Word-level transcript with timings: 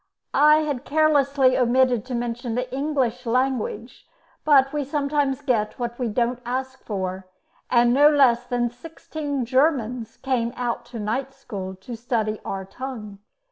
I 0.33 0.61
had 0.63 0.83
carelessly 0.83 1.55
omitted 1.55 2.05
to 2.05 2.15
mention 2.15 2.55
the 2.55 2.73
English 2.75 3.27
language, 3.27 4.07
but 4.43 4.73
we 4.73 4.83
sometimes 4.83 5.41
get 5.43 5.77
what 5.77 5.99
we 5.99 6.07
don't 6.07 6.41
ask 6.43 6.83
for, 6.83 7.27
and 7.69 7.93
no 7.93 8.09
less 8.09 8.43
than 8.47 8.71
sixteen 8.71 9.45
Germans 9.45 10.17
came 10.17 10.53
to 10.53 10.97
night 10.99 11.35
school 11.35 11.75
to 11.81 11.95
study 11.95 12.39
our 12.43 12.65
tongue. 12.65 13.19